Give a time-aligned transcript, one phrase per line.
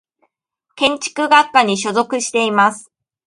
[0.75, 2.91] 建築学科に所属しています。